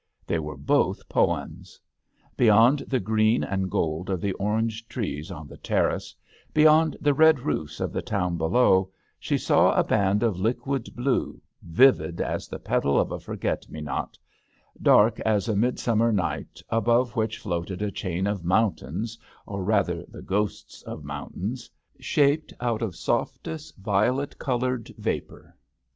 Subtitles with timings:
[0.25, 1.79] They were both poems.
[2.35, 6.15] Beyond the green and gold of the orange trees on the terrace,
[6.55, 11.39] beyond the red roofs of the town below, she saw a band of liquid blue,
[11.61, 12.65] vivid as the l6 THE HdXEL D*ANGLE1£RR£.
[12.65, 14.17] petal of a forget me not,
[14.81, 20.23] dark as a midsummer night; above which floated a chain of mountains, or rather the
[20.23, 25.55] ghosts of mountains, shaped out of softest violet coloured vapour.